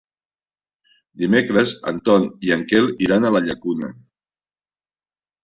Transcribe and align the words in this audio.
Dimecres 1.23 1.73
en 1.91 1.99
Ton 2.09 2.25
i 2.49 2.55
en 2.57 2.65
Quel 2.73 2.89
iran 3.09 3.29
a 3.29 3.33
la 3.37 3.43
Llacuna. 3.51 3.93